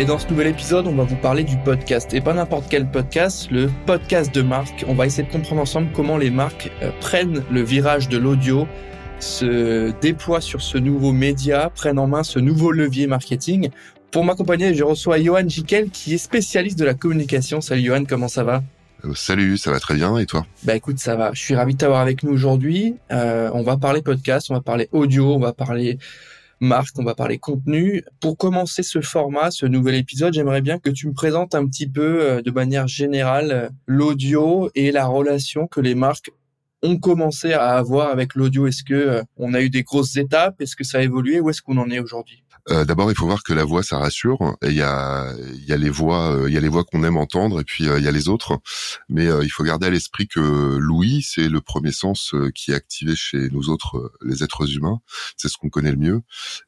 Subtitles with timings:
[0.00, 2.14] Et dans ce nouvel épisode, on va vous parler du podcast.
[2.14, 4.82] Et pas n'importe quel podcast, le podcast de marque.
[4.88, 8.66] On va essayer de comprendre ensemble comment les marques euh, prennent le virage de l'audio,
[9.18, 13.68] se déploient sur ce nouveau média, prennent en main ce nouveau levier marketing.
[14.10, 17.60] Pour m'accompagner, je reçois Johan Jikel qui est spécialiste de la communication.
[17.60, 18.62] Salut Johan, comment ça va?
[19.04, 20.46] Euh, Salut, ça va très bien et toi?
[20.62, 21.32] Bah écoute, ça va.
[21.34, 22.94] Je suis ravi de t'avoir avec nous aujourd'hui.
[23.12, 25.98] Euh, on va parler podcast, on va parler audio, on va parler
[26.62, 28.04] Marc, on va parler contenu.
[28.20, 31.88] Pour commencer ce format, ce nouvel épisode, j'aimerais bien que tu me présentes un petit
[31.88, 36.30] peu euh, de manière générale euh, l'audio et la relation que les marques
[36.82, 38.66] ont commencé à avoir avec l'audio.
[38.66, 40.60] Est-ce que euh, on a eu des grosses étapes?
[40.60, 41.40] Est-ce que ça a évolué?
[41.40, 42.44] Où est-ce qu'on en est aujourd'hui?
[42.68, 44.56] Euh, D'abord, il faut voir que la voix, ça rassure.
[44.62, 45.34] il y a,
[45.66, 47.88] y a les voix, euh, il y a les voix qu'on aime entendre, et puis
[47.88, 48.60] euh, il y a les autres.
[49.08, 53.16] Mais il faut garder à l'esprit que l'ouïe, c'est le premier sens qui est activé
[53.16, 55.00] chez nous autres, les êtres humains.
[55.36, 56.22] C'est ce qu'on connaît le mieux.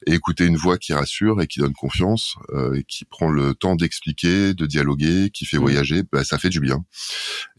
[0.07, 2.35] Et écouter une voix qui rassure et qui donne confiance,
[2.75, 5.61] et qui prend le temps d'expliquer, de dialoguer, qui fait mmh.
[5.61, 6.83] voyager, bah, ça fait du bien.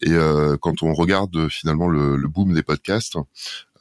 [0.02, 0.12] Et
[0.60, 3.16] quand on regarde finalement le, le boom des podcasts,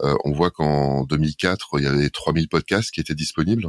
[0.01, 3.67] euh, on voit qu'en 2004, il y avait 3000 podcasts qui étaient disponibles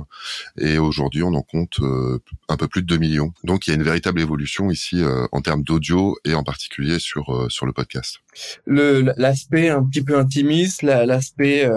[0.59, 3.33] et aujourd'hui, on en compte euh, un peu plus de 2 millions.
[3.45, 6.99] Donc, il y a une véritable évolution ici euh, en termes d'audio et en particulier
[6.99, 8.19] sur sur le podcast.
[8.67, 11.69] L'aspect un petit peu intimiste, l'aspect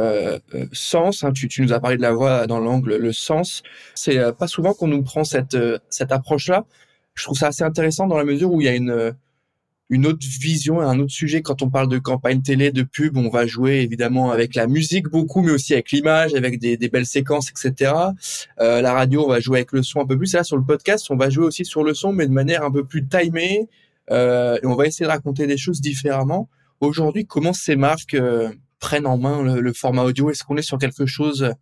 [0.71, 3.63] sens, hein, tu, tu, nous as parlé de la voix dans l'angle, le sens,
[3.95, 5.57] c'est pas souvent qu'on nous prend cette,
[5.89, 6.65] cette approche-là.
[7.15, 9.15] Je trouve ça assez intéressant dans la mesure où il y a une
[9.89, 11.41] une autre vision, un autre sujet.
[11.41, 15.07] Quand on parle de campagne télé, de pub, on va jouer évidemment avec la musique
[15.07, 17.93] beaucoup, mais aussi avec l'image, avec des, belles séquences, etc.
[18.59, 20.33] Euh, la radio, on va jouer avec le son un peu plus.
[20.33, 22.63] Et là, sur le podcast, on va jouer aussi sur le son, mais de manière
[22.63, 23.69] un peu plus timée.
[24.11, 26.49] Euh, et on va essayer de raconter des choses différemment.
[26.79, 30.29] Aujourd'hui, comment ces marques euh, prennent en main le, le format audio?
[30.29, 31.53] Est-ce qu'on est sur quelque chose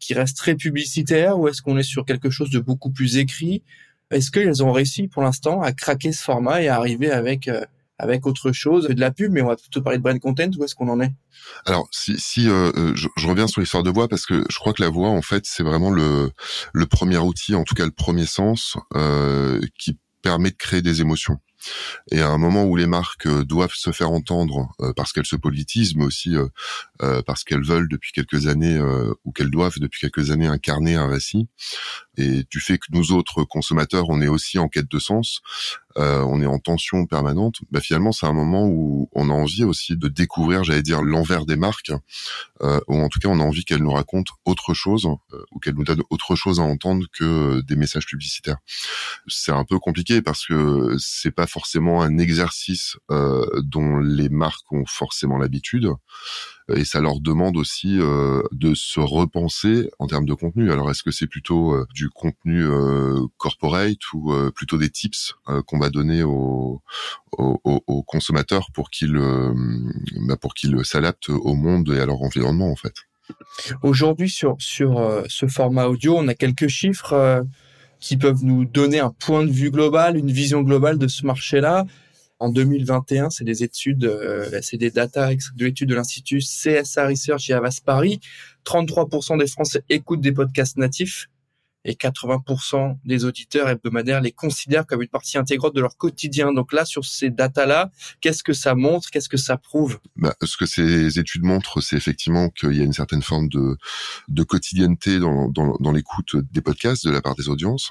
[0.00, 3.62] qui reste très publicitaire ou est-ce qu'on est sur quelque chose de beaucoup plus écrit?
[4.10, 7.64] Est-ce qu'elles ont réussi pour l'instant à craquer ce format et à arriver avec euh,
[7.98, 10.50] avec autre chose, de la pub, mais on va plutôt parler de brand content.
[10.58, 11.12] Où est-ce qu'on en est?
[11.66, 14.82] Alors, si, euh, euh, je, reviens sur l'histoire de voix parce que je crois que
[14.82, 16.30] la voix, en fait, c'est vraiment le
[16.72, 18.76] le premier outil, en tout cas le premier sens,
[19.78, 21.38] qui permet de créer des émotions.
[22.10, 25.96] Et à un moment où les marques doivent se faire entendre parce qu'elles se politisent,
[25.96, 26.34] mais aussi
[26.98, 28.80] parce qu'elles veulent depuis quelques années
[29.24, 31.48] ou qu'elles doivent depuis quelques années incarner un récit,
[32.16, 35.40] et du fait que nous autres consommateurs, on est aussi en quête de sens,
[35.98, 39.64] euh, on est en tension permanente, bah finalement c'est un moment où on a envie
[39.64, 41.92] aussi de découvrir, j'allais dire, l'envers des marques,
[42.62, 45.58] euh, ou en tout cas on a envie qu'elles nous racontent autre chose, euh, ou
[45.58, 48.58] qu'elles nous donnent autre chose à entendre que des messages publicitaires.
[49.28, 54.72] C'est un peu compliqué parce que c'est pas forcément un exercice euh, dont les marques
[54.72, 55.88] ont forcément l'habitude
[56.72, 60.72] et ça leur demande aussi euh, de se repenser en termes de contenu.
[60.72, 65.34] Alors est-ce que c'est plutôt euh, du contenu euh, corporate ou plutôt des tips
[65.66, 66.82] qu'on va donner aux,
[68.06, 69.18] consommateurs pour qu'ils
[70.26, 70.54] bah pour
[70.84, 72.94] s'adaptent au monde et à leur environnement en fait?
[73.82, 77.44] Aujourd'hui sur sur ce format audio, on a quelques chiffres
[78.04, 81.86] qui peuvent nous donner un point de vue global, une vision globale de ce marché-là.
[82.38, 87.48] En 2021, c'est des études, euh, c'est des data de l'étude de l'institut CSA Research
[87.48, 88.20] et Avas Paris.
[88.66, 91.30] 33% des Français écoutent des podcasts natifs
[91.84, 96.52] et 80% des auditeurs hebdomadaires les considèrent comme une partie intégrante de leur quotidien.
[96.52, 97.90] Donc là, sur ces datas-là,
[98.20, 99.10] qu'est-ce que ça montre?
[99.10, 99.98] Qu'est-ce que ça prouve?
[100.16, 103.76] Bah, Ce que ces études montrent, c'est effectivement qu'il y a une certaine forme de,
[104.28, 107.90] de quotidienneté dans, dans, dans l'écoute des podcasts de la part des audiences.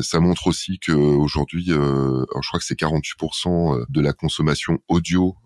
[0.00, 5.36] Ça montre aussi qu'aujourd'hui, euh, je crois que c'est 48% de la consommation audio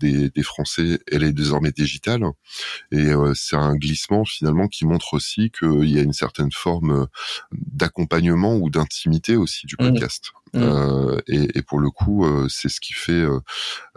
[0.00, 2.24] des, des, Français, elle est désormais digitale.
[2.90, 7.06] Et euh, c'est un glissement finalement qui montre aussi qu'il y a une certaine forme
[7.52, 9.92] d'accompagnement ou d'intimité aussi du mmh.
[9.92, 10.32] podcast.
[10.54, 10.60] Mmh.
[10.62, 13.24] Euh, et, et, pour le coup, euh, c'est ce qui fait,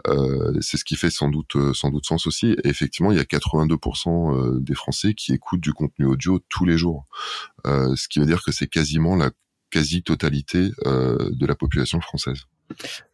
[0.06, 2.56] euh, c'est ce qui fait sans doute, sans doute sens aussi.
[2.64, 6.78] Et effectivement, il y a 82% des Français qui écoutent du contenu audio tous les
[6.78, 7.04] jours,
[7.64, 9.30] ce qui veut dire que c'est quasiment la
[9.70, 12.44] quasi-totalité de la population française.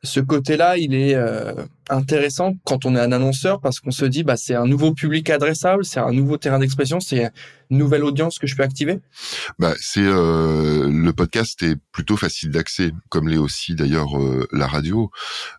[0.02, 1.52] Ce côté-là, il est euh,
[1.88, 5.30] intéressant quand on est un annonceur parce qu'on se dit, bah, c'est un nouveau public
[5.30, 7.30] adressable, c'est un nouveau terrain d'expression, c'est
[7.70, 9.00] une nouvelle audience que je peux activer.
[9.58, 14.66] Bah, c'est euh, le podcast est plutôt facile d'accès, comme l'est aussi d'ailleurs euh, la
[14.66, 15.10] radio.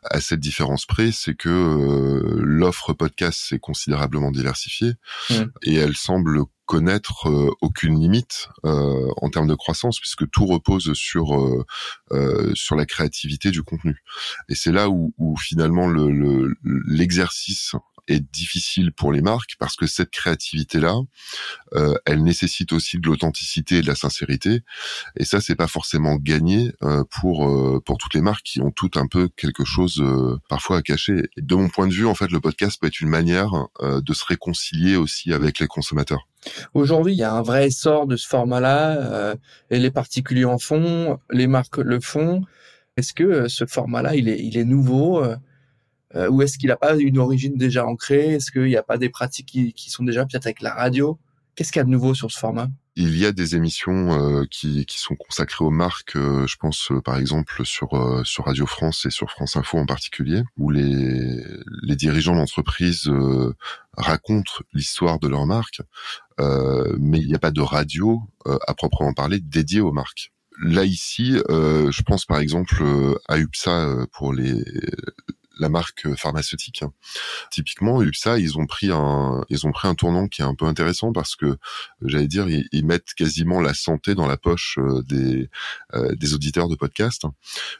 [0.03, 4.93] À cette différence près, c'est que l'offre podcast s'est considérablement diversifiée
[5.29, 5.33] mmh.
[5.63, 10.93] et elle semble connaître euh, aucune limite euh, en termes de croissance puisque tout repose
[10.93, 14.03] sur euh, sur la créativité du contenu.
[14.49, 17.75] Et c'est là où, où finalement le l'exercice
[18.07, 20.95] est difficile pour les marques parce que cette créativité-là,
[21.75, 24.61] euh, elle nécessite aussi de l'authenticité et de la sincérité.
[25.15, 28.71] Et ça, c'est pas forcément gagné euh, pour euh, pour toutes les marques qui ont
[28.71, 31.23] tout un peu quelque chose euh, parfois à cacher.
[31.37, 33.51] De mon point de vue, en fait, le podcast peut être une manière
[33.81, 36.27] euh, de se réconcilier aussi avec les consommateurs.
[36.73, 39.35] Aujourd'hui, il y a un vrai essor de ce format-là,
[39.69, 42.41] et les particuliers en font, les marques le font.
[42.97, 45.23] Est-ce que ce format-là, il est, il est nouveau
[46.15, 48.35] euh, ou est-ce qu'il n'a pas une origine déjà ancrée?
[48.35, 51.19] Est-ce qu'il n'y a pas des pratiques qui, qui sont déjà peut-être avec la radio?
[51.55, 52.69] Qu'est-ce qu'il y a de nouveau sur ce format?
[52.95, 56.91] Il y a des émissions euh, qui, qui, sont consacrées aux marques, euh, je pense
[56.91, 61.43] euh, par exemple sur sur Radio France et sur France Info en particulier, où les
[61.81, 63.09] les dirigeants d'entreprise
[63.97, 65.81] racontent l'histoire de leur marque,
[66.39, 70.31] mais il n'y a pas de radio à proprement parler dédiée aux marques.
[70.61, 72.83] Là ici, je pense par exemple
[73.27, 74.63] à UPSA pour les
[75.59, 76.83] la marque pharmaceutique.
[77.51, 80.65] Typiquement, UPSA, ils ont pris un, ils ont pris un tournant qui est un peu
[80.65, 81.57] intéressant parce que,
[82.01, 85.49] j'allais dire, ils, mettent quasiment la santé dans la poche euh, des,
[85.93, 87.23] euh, des auditeurs de podcast.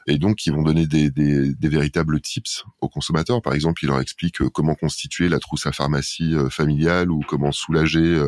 [0.06, 3.42] Et donc, ils vont donner des, des, des, véritables tips aux consommateurs.
[3.42, 7.52] Par exemple, ils leur expliquent euh, comment constituer la trousse à pharmacie familiale ou comment
[7.52, 8.22] soulager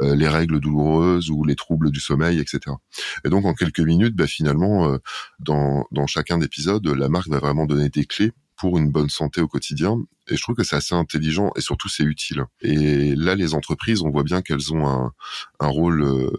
[0.00, 2.76] les règles douloureuses ou les troubles du sommeil, etc.
[3.24, 4.98] Et donc, en quelques minutes, bah, finalement,
[5.38, 9.40] dans, dans chacun d'épisodes, la marque va vraiment donner des clés pour une bonne santé
[9.40, 9.98] au quotidien.
[10.30, 12.44] Et je trouve que c'est assez intelligent et surtout c'est utile.
[12.60, 16.30] Et là, les entreprises, on voit bien qu'elles ont un, rôle euh,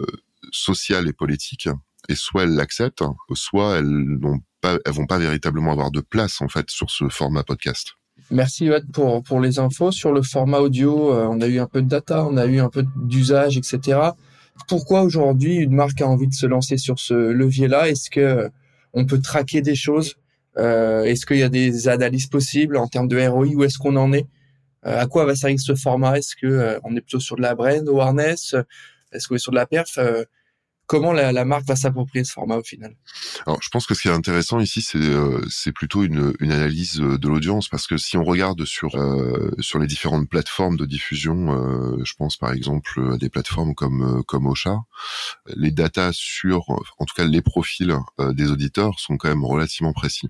[0.49, 1.67] social et politique.
[2.07, 3.03] Et soit elles l'acceptent,
[3.33, 7.09] soit elles n'ont pas, elles vont pas véritablement avoir de place en fait sur ce
[7.09, 7.95] format podcast.
[8.31, 11.13] Merci pour pour les infos sur le format audio.
[11.13, 13.99] Euh, on a eu un peu de data, on a eu un peu d'usage, etc.
[14.69, 17.89] Pourquoi aujourd'hui une marque a envie de se lancer sur ce levier-là?
[17.89, 18.49] Est-ce que
[18.93, 20.15] on peut traquer des choses?
[20.15, 20.22] euh,
[20.57, 24.13] est-ce qu'il y a des analyses possibles en termes de ROI Où est-ce qu'on en
[24.13, 24.27] est?
[24.85, 26.17] Euh, À quoi va servir ce format?
[26.17, 28.55] Est-ce que euh, on est plutôt sur de la brand, awareness?
[29.11, 29.97] Est-ce qu'on est sur de la perf?
[30.85, 32.93] Comment la, la, marque va s'approprier ce format au final?
[33.47, 34.99] Alors, je pense que ce qui est intéressant ici, c'est
[35.49, 37.69] c'est plutôt une, une, analyse de l'audience.
[37.69, 42.13] Parce que si on regarde sur euh, sur les différentes plateformes de diffusion, euh, je
[42.17, 44.79] pense par exemple à des plateformes comme comme Ocha,
[45.55, 50.27] les datas sur, en tout cas les profils des auditeurs sont quand même relativement précis.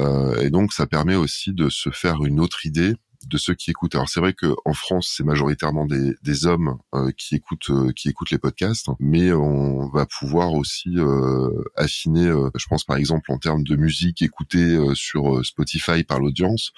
[0.00, 2.94] Euh, et donc ça permet aussi de se faire une autre idée
[3.26, 3.94] de ceux qui écoutent.
[3.94, 7.92] Alors c'est vrai que en France, c'est majoritairement des, des hommes euh, qui écoutent euh,
[7.92, 12.32] qui écoutent les podcasts, mais on va pouvoir aussi euh, affiner.
[12.54, 16.72] je pense par exemple en termes de musique écoutée sur Spotify par l'audience,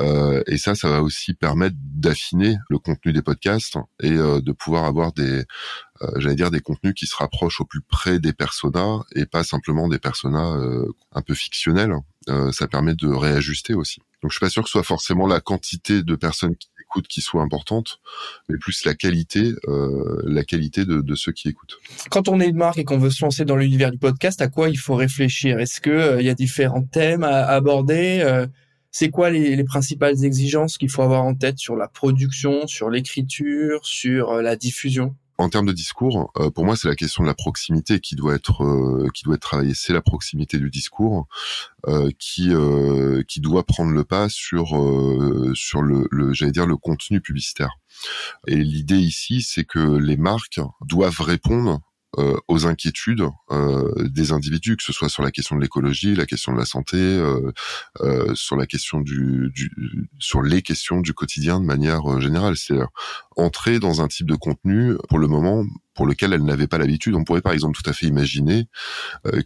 [0.00, 5.12] et ça, ça va aussi permettre d'affiner le contenu des podcasts et de pouvoir avoir
[5.12, 5.44] des
[6.16, 9.88] j'allais dire des contenus qui se rapprochent au plus près des personas et pas simplement
[9.88, 10.56] des personas
[11.12, 11.94] un peu fictionnels.
[12.52, 14.00] ça permet de réajuster aussi.
[14.22, 17.06] Donc je suis pas sûr que ce soit forcément la quantité de personnes qui écoutent
[17.06, 18.00] qui soit importante,
[18.48, 21.78] mais plus la qualité, euh, la qualité de, de, ceux qui écoutent.
[22.10, 24.48] Quand on est une marque et qu'on veut se lancer dans l'univers du podcast, à
[24.48, 25.58] quoi il faut réfléchir?
[25.60, 28.20] Est-ce que euh, il y a différents thèmes à, aborder?
[28.22, 28.46] Euh,
[28.90, 32.90] C'est quoi les, les, principales exigences qu'il faut avoir en tête sur la production, sur
[32.90, 35.14] l'écriture, sur euh, la diffusion?
[35.38, 38.34] En termes de discours, euh, pour moi, c'est la question de la proximité qui doit
[38.34, 39.74] être euh, qui doit être travaillée.
[39.74, 41.28] C'est la proximité du discours
[41.86, 42.50] euh, qui
[43.28, 44.68] qui doit prendre le pas sur
[45.54, 47.78] sur le, le j'allais dire le contenu publicitaire.
[48.46, 51.80] Et l'idée ici, c'est que les marques doivent répondre
[52.16, 56.24] euh, aux inquiétudes euh, des individus, que ce soit sur la question de l'écologie, la
[56.24, 57.52] question de la santé, euh,
[58.00, 59.70] euh sur la question du, du,
[60.18, 62.56] sur les questions du quotidien de manière euh, générale.
[62.56, 62.88] C'est-à-dire
[63.36, 67.14] entrer dans un type de contenu pour le moment pour lequel elle n'avait pas l'habitude.
[67.14, 68.68] On pourrait par exemple tout à fait imaginer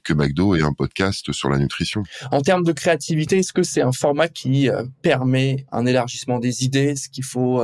[0.05, 2.03] que McDo ait un podcast sur la nutrition.
[2.31, 4.69] En termes de créativité, est-ce que c'est un format qui
[5.01, 7.63] permet un élargissement des idées, ce qu'il faut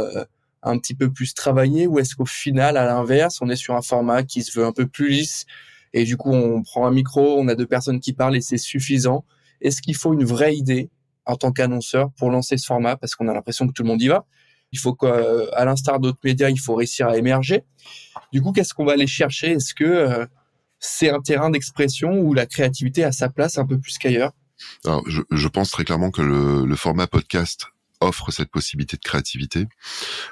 [0.63, 3.83] un petit peu plus travaillé ou est-ce qu'au final, à l'inverse, on est sur un
[3.83, 5.47] format qui se veut un peu plus lisse
[5.93, 8.59] et du coup, on prend un micro, on a deux personnes qui parlent et c'est
[8.59, 9.25] suffisant.
[9.61, 10.91] Est-ce qu'il faut une vraie idée
[11.25, 12.97] en tant qu'annonceur pour lancer ce format?
[12.97, 14.27] Parce qu'on a l'impression que tout le monde y va
[14.73, 17.65] Il faut qu'à l'instar d'autres médias, il faut réussir à émerger.
[18.33, 19.53] Du coup, qu'est-ce qu'on va aller chercher?
[19.53, 20.27] Est-ce que euh,
[20.79, 24.33] c'est un terrain d'expression où la créativité a sa place un peu plus qu'ailleurs?
[25.07, 27.69] Je, je, pense très clairement que le format podcast
[28.01, 29.67] offre cette possibilité de créativité.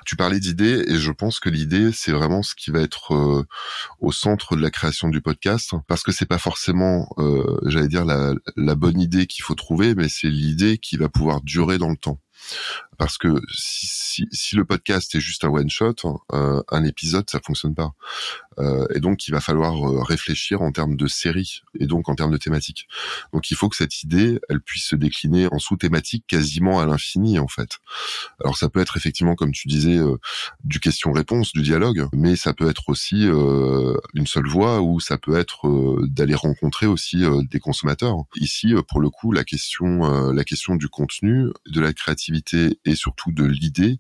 [0.05, 3.47] Tu parlais d'idées et je pense que l'idée c'est vraiment ce qui va être euh,
[4.01, 8.05] au centre de la création du podcast parce que c'est pas forcément euh, j'allais dire
[8.05, 11.91] la, la bonne idée qu'il faut trouver mais c'est l'idée qui va pouvoir durer dans
[11.91, 12.21] le temps.
[12.99, 15.95] Parce que si, si, si le podcast est juste un one shot,
[16.33, 17.93] euh, un épisode ça fonctionne pas.
[18.59, 22.15] Euh, et donc il va falloir euh, réfléchir en termes de série et donc en
[22.15, 22.89] termes de thématique.
[23.33, 27.39] Donc il faut que cette idée, elle puisse se décliner en sous-thématiques quasiment à l'infini
[27.39, 27.79] en fait.
[28.43, 30.17] Alors ça peut être effectivement comme tu disais euh,
[30.65, 35.19] du question-réponse, du dialogue, mais ça peut être aussi euh, une seule voix ou ça
[35.19, 38.17] peut être d'aller rencontrer aussi des consommateurs.
[38.37, 43.33] Ici pour le coup la question la question du contenu, de la créativité et surtout
[43.33, 43.99] de l'idée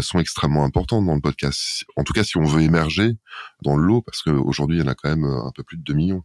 [0.00, 1.84] sont extrêmement importantes dans le podcast.
[1.96, 3.16] En tout cas si on veut émerger
[3.62, 5.82] dans l'eau parce qu'aujourd'hui, il y en a quand même euh, un peu plus de
[5.82, 6.22] 2 millions.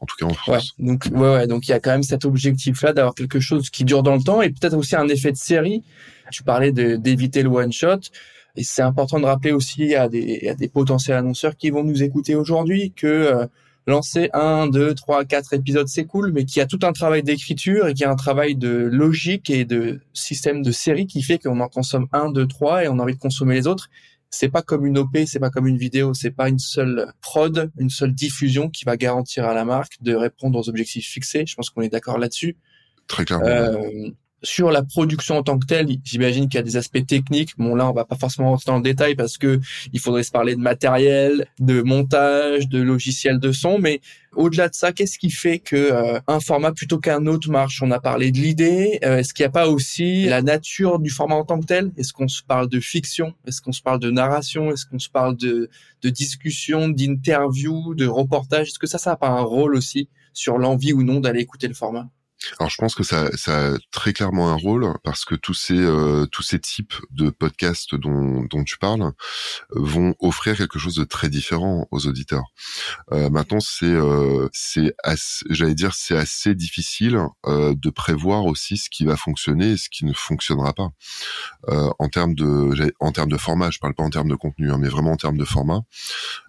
[0.00, 0.74] En tout cas en France.
[0.78, 3.70] Ouais, donc, ouais, ouais, donc il y a quand même cet objectif-là d'avoir quelque chose
[3.70, 5.84] qui dure dans le temps et peut-être aussi un effet de série.
[6.32, 8.00] Tu parlais d'éviter le one-shot.
[8.56, 12.02] Et c'est important de rappeler aussi à des, à des potentiels annonceurs qui vont nous
[12.02, 13.46] écouter aujourd'hui que euh,
[13.86, 17.22] lancer un, deux, trois, quatre épisodes, c'est cool, mais qu'il y a tout un travail
[17.22, 21.22] d'écriture et qu'il y a un travail de logique et de système de série qui
[21.22, 23.90] fait qu'on en consomme un, deux, trois et on a envie de consommer les autres
[24.34, 27.70] c'est pas comme une OP, c'est pas comme une vidéo, c'est pas une seule prod,
[27.78, 31.44] une seule diffusion qui va garantir à la marque de répondre aux objectifs fixés.
[31.46, 32.56] Je pense qu'on est d'accord là-dessus.
[33.06, 33.46] Très clairement.
[33.46, 34.10] Euh,
[34.44, 37.54] sur la production en tant que telle, j'imagine qu'il y a des aspects techniques.
[37.58, 39.60] Bon là, on va pas forcément rentrer dans le détail parce que
[39.92, 44.00] il faudrait se parler de matériel, de montage, de logiciel de son, mais
[44.36, 47.82] au-delà de ça, qu'est-ce qui fait que euh, un format plutôt qu'un autre marche?
[47.82, 48.98] On a parlé de l'idée.
[49.04, 51.92] Euh, est-ce qu'il n'y a pas aussi la nature du format en tant que tel?
[51.96, 53.34] Est-ce qu'on se parle de fiction?
[53.46, 54.70] Est-ce qu'on se parle de narration?
[54.70, 55.70] Est-ce qu'on se parle de,
[56.02, 58.68] de discussion, d'interview, de reportage?
[58.68, 61.68] Est-ce que ça, ça n'a pas un rôle aussi sur l'envie ou non d'aller écouter
[61.68, 62.08] le format?
[62.58, 65.78] Alors je pense que ça, ça a très clairement un rôle parce que tous ces
[65.78, 69.12] euh, tous ces types de podcasts dont, dont tu parles
[69.70, 72.44] vont offrir quelque chose de très différent aux auditeurs.
[73.12, 74.94] Euh, maintenant c'est euh, c'est
[75.50, 79.88] j'allais dire c'est assez difficile euh, de prévoir aussi ce qui va fonctionner et ce
[79.88, 80.90] qui ne fonctionnera pas
[81.68, 83.70] euh, en termes de en termes de format.
[83.70, 85.82] Je parle pas en termes de contenu, hein, mais vraiment en termes de format.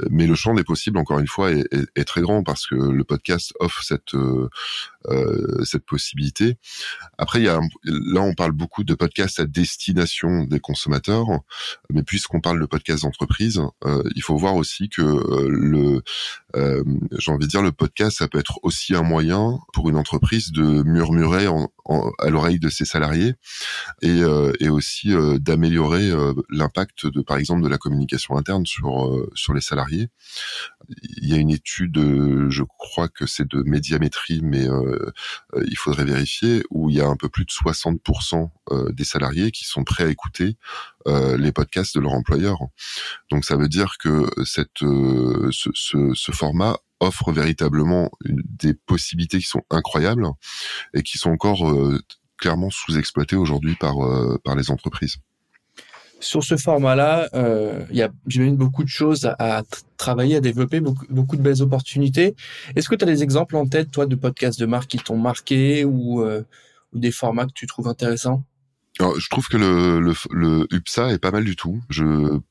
[0.09, 3.03] Mais le champ des possibles encore une fois est, est, très grand parce que le
[3.03, 4.13] podcast offre cette
[5.09, 6.57] euh, cette possibilité.
[7.17, 11.27] Après, il y a là, on parle beaucoup de podcasts à destination des consommateurs,
[11.91, 16.03] mais puisqu'on parle de podcasts d'entreprise, euh, il faut voir aussi que euh, le,
[17.17, 20.51] j'ai envie de dire, le podcast, ça peut être aussi un moyen pour une entreprise
[20.51, 21.69] de murmurer en,
[22.19, 23.35] à l'oreille de ses salariés
[24.01, 24.21] et,
[24.59, 26.11] et aussi d'améliorer
[26.49, 30.09] l'impact de, par exemple, de la communication interne sur sur les salariés.
[31.17, 31.97] Il y a une étude,
[32.49, 35.11] je crois que c'est de médiamétrie, mais euh,
[35.67, 39.51] il faudrait vérifier, où il y a un peu plus de 60% euh, des salariés
[39.51, 40.57] qui sont prêts à écouter
[41.07, 42.57] euh, les podcasts de leur employeur.
[43.31, 49.47] Donc ça veut dire que cette, ce, ce, ce format offre véritablement des possibilités qui
[49.47, 50.27] sont incroyables
[50.93, 51.63] et qui sont encore
[52.37, 53.95] clairement sous-exploitées aujourd'hui par,
[54.43, 55.17] par les entreprises.
[56.19, 59.63] Sur ce format-là, euh, il y a, j'imagine, beaucoup de choses à,
[59.97, 62.35] travailler, à développer, beaucoup, beaucoup de belles opportunités.
[62.75, 65.17] Est-ce que tu as des exemples en tête, toi, de podcasts de marque qui t'ont
[65.17, 66.43] marqué ou, euh,
[66.93, 68.43] ou des formats que tu trouves intéressants?
[68.99, 71.81] Je trouve que le, le, le, UPSA est pas mal du tout.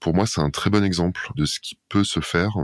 [0.01, 2.57] Pour moi, c'est un très bon exemple de ce qui peut se faire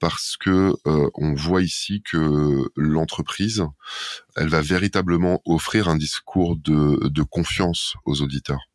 [0.00, 3.64] parce que euh, on voit ici que l'entreprise,
[4.36, 8.68] elle va véritablement offrir un discours de confiance aux auditeurs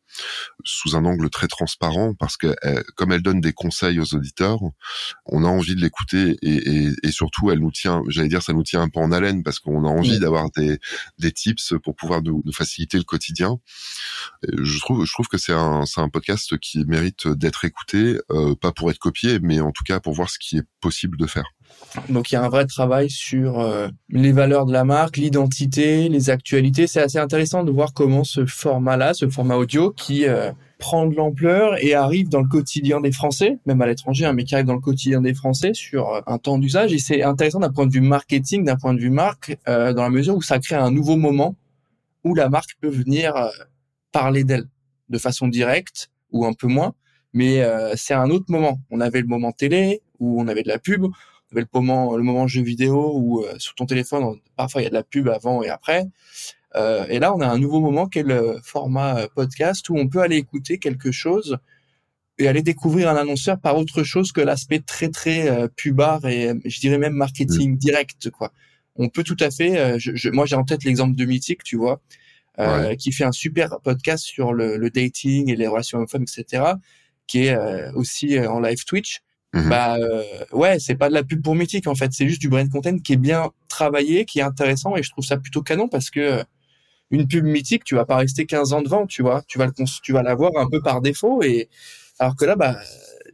[0.64, 2.54] sous un angle très transparent parce que
[2.96, 4.60] comme elle donne des conseils aux auditeurs,
[5.26, 8.52] on a envie de l'écouter et, et, et, surtout elle nous tient, j'allais dire ça
[8.52, 10.78] nous tient un peu en haleine parce qu'on a envie d'avoir des,
[11.18, 13.58] des tips pour pouvoir nous, nous faciliter le quotidien.
[14.42, 18.54] je trouve je trouve que c'est un c'est un podcast qui mérite d'être écouté, euh,
[18.54, 21.26] pas pour être copié, mais en tout cas pour voir ce qui est possible de
[21.26, 21.44] faire.
[22.08, 26.08] Donc il y a un vrai travail sur euh, les valeurs de la marque, l'identité,
[26.08, 26.86] les actualités.
[26.86, 31.14] C'est assez intéressant de voir comment ce format-là, ce format audio qui euh, prend de
[31.16, 34.66] l'ampleur et arrive dans le quotidien des Français, même à l'étranger, hein, mais qui arrive
[34.66, 36.92] dans le quotidien des Français sur euh, un temps d'usage.
[36.92, 40.10] Et c'est intéressant d'un point de vue marketing, d'un point de vue marque, dans la
[40.10, 41.56] mesure où ça crée un nouveau moment
[42.24, 43.34] où la marque peut venir
[44.12, 44.66] parler d'elle
[45.08, 46.94] de façon directe ou un peu moins.
[47.32, 47.64] Mais
[47.96, 48.80] c'est un autre moment.
[48.90, 51.06] On avait le moment télé où on avait de la pub
[51.52, 54.90] le moment, le moment jeu vidéo où euh, sur ton téléphone, parfois il y a
[54.90, 56.06] de la pub avant et après.
[56.76, 59.96] Euh, et là, on a un nouveau moment qui est le format euh, podcast où
[59.96, 61.58] on peut aller écouter quelque chose
[62.38, 66.80] et aller découvrir un annonceur par autre chose que l'aspect très très pubard et je
[66.80, 67.76] dirais même marketing mmh.
[67.76, 68.50] direct quoi.
[68.96, 69.78] on peut tout à fait.
[69.78, 72.00] Euh, je, moi, j'ai en tête l'exemple de Mythique, tu vois,
[72.58, 76.74] euh, qui fait un super podcast sur le, le dating et les relations hommes-femmes, etc.,
[77.26, 79.22] qui est euh, aussi euh, en live Twitch.
[79.52, 79.68] Mhm.
[79.68, 79.96] Bah
[80.52, 82.98] ouais, c'est pas de la pub pour Mythique en fait, c'est juste du brand content
[82.98, 86.44] qui est bien travaillé, qui est intéressant et je trouve ça plutôt canon parce que
[87.10, 89.72] une pub mythique, tu vas pas rester 15 ans devant, tu vois, tu vas le
[90.02, 91.68] tu vas l'avoir un peu par défaut et
[92.18, 92.78] alors que là bah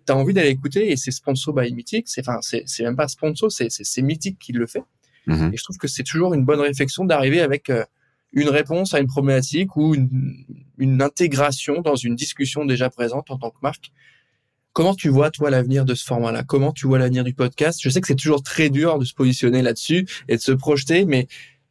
[0.06, 2.96] tu as envie d'aller écouter et c'est sponsor by Mythique, c'est enfin c'est c'est même
[2.96, 4.84] pas sponsor, c'est c'est Mythique qui le fait.
[5.26, 5.50] Mhm.
[5.52, 7.84] Et je trouve que c'est toujours une bonne réflexion d'arriver avec euh,
[8.32, 10.44] une réponse à une problématique ou une,
[10.78, 13.90] une, intégration dans une discussion déjà présente en tant que marque.
[14.76, 16.42] Comment tu vois, toi, l'avenir de ce format-là?
[16.42, 17.80] Comment tu vois l'avenir du podcast?
[17.82, 21.06] Je sais que c'est toujours très dur de se positionner là-dessus et de se projeter,
[21.06, 21.28] mais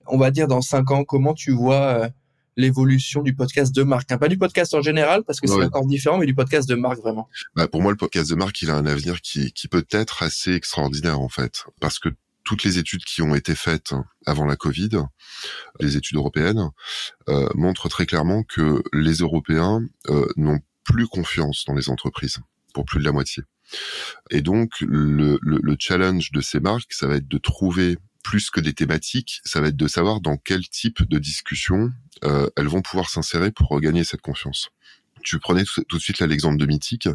[0.08, 2.10] on va dire dans cinq ans, comment tu vois euh,
[2.58, 5.86] l'évolution du podcast de marque hein, Pas du podcast en général, parce que c'est encore
[5.86, 7.30] différent, mais du podcast de marque vraiment.
[7.56, 10.24] Bah, pour moi, le podcast de marque, il a un avenir qui, qui peut être
[10.24, 12.10] assez extraordinaire, en fait, parce que
[12.44, 13.94] toutes les études qui ont été faites
[14.26, 15.04] avant la Covid,
[15.80, 16.72] les études européennes,
[17.30, 22.40] euh, montrent très clairement que les Européens euh, n'ont plus confiance dans les entreprises,
[22.76, 23.42] pour plus de la moitié.
[24.32, 28.60] Et donc, le, le, challenge de ces marques, ça va être de trouver plus que
[28.60, 31.94] des thématiques, ça va être de savoir dans quel type de discussion
[32.26, 34.70] euh, elles vont pouvoir s'insérer pour regagner cette confiance
[35.26, 37.10] tu prenais tout, de suite l'exemple de Mythique.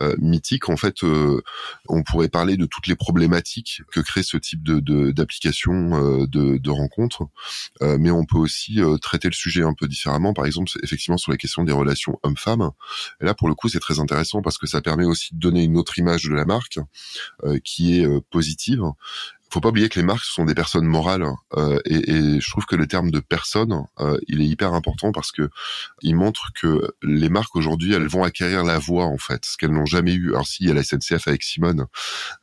[0.00, 1.40] Euh, Mythique, en fait, euh,
[1.88, 4.80] on pourrait parler de toutes les problématiques que crée ce type de
[5.12, 5.72] d'application
[6.22, 7.24] euh, de, de, rencontres,
[7.82, 10.32] euh, mais on peut aussi traiter le sujet un peu différemment.
[10.32, 12.70] Par exemple, effectivement sur la question des relations hommes-femmes.
[13.20, 15.62] Et là, pour le coup, c'est très intéressant parce que ça permet aussi de donner
[15.62, 16.78] une autre image de la marque
[17.64, 18.84] qui est positive
[19.52, 22.64] faut pas oublier que les marques sont des personnes morales euh, et, et, je trouve
[22.64, 25.50] que le terme de personne euh, il est hyper important parce que
[26.00, 29.72] il montre que les marques aujourd'hui elles vont acquérir la voix en fait ce qu'elles
[29.72, 30.30] n'ont jamais eu.
[30.30, 31.86] Alors si il y a la SNCF avec Simone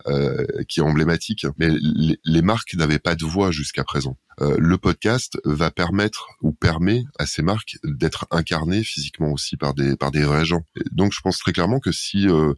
[0.07, 4.77] euh, qui est emblématique mais les, les marques n'avaient pas de voix jusqu'à présent le
[4.77, 10.11] podcast va permettre ou permet à ces marques d'être incarnées physiquement aussi par des par
[10.11, 10.61] des gens.
[10.91, 12.53] donc je pense très clairement que si euh,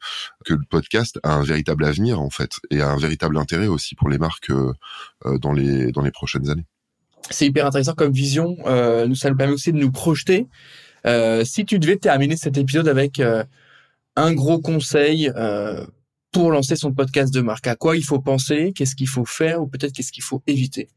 [0.45, 3.95] que le podcast a un véritable avenir en fait et a un véritable intérêt aussi
[3.95, 4.73] pour les marques euh,
[5.39, 6.65] dans les dans les prochaines années.
[7.29, 8.57] C'est hyper intéressant comme vision.
[9.07, 10.47] nous ça nous permet aussi de nous projeter.
[11.43, 13.21] si tu devais terminer cet épisode avec
[14.15, 15.31] un gros conseil
[16.31, 19.61] pour lancer son podcast de marque, à quoi il faut penser, qu'est-ce qu'il faut faire
[19.61, 20.89] ou peut-être qu'est-ce qu'il faut éviter?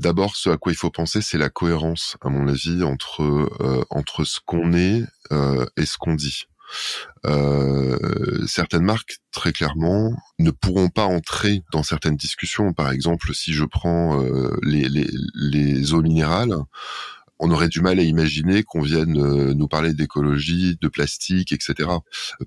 [0.00, 3.84] D'abord, ce à quoi il faut penser, c'est la cohérence, à mon avis, entre euh,
[3.90, 6.44] entre ce qu'on est euh, et ce qu'on dit.
[7.26, 12.72] Euh, certaines marques, très clairement, ne pourront pas entrer dans certaines discussions.
[12.72, 14.24] Par exemple, si je prends
[14.62, 16.56] les, les, les eaux minérales,
[17.40, 21.88] on aurait du mal à imaginer qu'on vienne euh, nous parler d'écologie, de plastique, etc.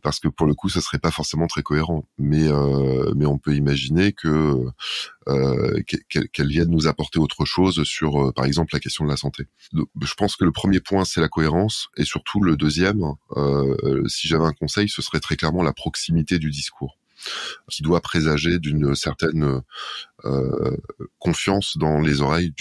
[0.03, 2.07] Parce que pour le coup, ça serait pas forcément très cohérent.
[2.19, 4.67] Mais euh, mais on peut imaginer que
[5.27, 5.81] euh,
[6.31, 9.45] qu'elle vienne nous apporter autre chose sur, par exemple, la question de la santé.
[9.73, 13.03] je pense que le premier point, c'est la cohérence, et surtout le deuxième,
[14.07, 16.97] si j'avais un conseil, ce serait très clairement la proximité du discours
[17.71, 19.61] qui doit présager d'une certaine
[21.19, 22.53] confiance dans les oreilles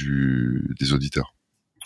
[0.79, 1.35] des auditeurs.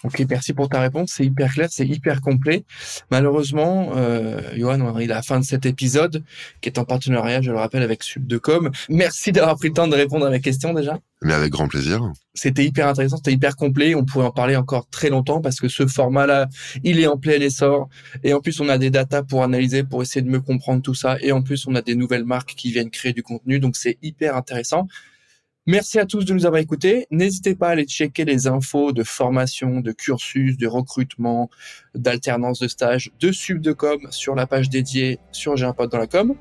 [0.05, 1.13] Ok, merci pour ta réponse.
[1.17, 2.65] C'est hyper clair, c'est hyper complet.
[3.11, 6.23] Malheureusement, euh, Johan, on arrive à la fin de cet épisode,
[6.61, 8.71] qui est en partenariat, je le rappelle, avec Subdecom.
[8.89, 10.99] Merci d'avoir pris le temps de répondre à mes questions déjà.
[11.23, 12.13] Mais avec grand plaisir.
[12.35, 13.95] C'était hyper intéressant, c'était hyper complet.
[13.95, 16.49] On pourrait en parler encore très longtemps parce que ce format-là,
[16.85, 17.89] il est en plein essor.
[18.23, 20.95] Et en plus, on a des datas pour analyser, pour essayer de mieux comprendre tout
[20.95, 21.17] ça.
[21.23, 23.61] Et en plus, on a des nouvelles marques qui viennent créer du contenu.
[23.61, 24.87] Donc, c'est hyper intéressant.
[25.69, 27.09] Merci à tous de nous avoir écoutés.
[27.11, 31.51] N'hésitez pas à aller checker les infos de formation, de cursus, de recrutement,
[31.95, 36.07] d'alternance de stage de Subdecom sur la page dédiée sur J'ai un pote dans la
[36.07, 36.35] com.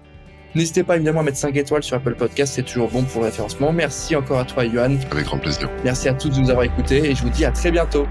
[0.53, 3.27] N'hésitez pas évidemment à mettre 5 étoiles sur Apple Podcast, c'est toujours bon pour le
[3.27, 3.73] référencement.
[3.73, 4.95] Merci encore à toi, Johan.
[5.11, 5.71] Avec grand plaisir.
[5.83, 8.05] Merci à tous de nous avoir écoutés et je vous dis à très bientôt.